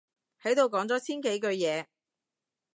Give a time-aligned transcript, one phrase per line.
[0.41, 1.85] 喺度講咗千幾句嘢